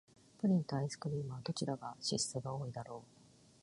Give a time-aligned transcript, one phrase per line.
[0.39, 3.19] プリンとアイスクリームは、どちらが脂質が多いのだろう。